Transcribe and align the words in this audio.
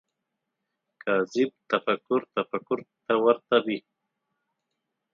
کاذب 1.03 1.49
تفکر 1.71 2.21
تفکر 2.35 2.79
ته 3.05 3.13
ورته 3.25 3.57
وي 3.65 3.77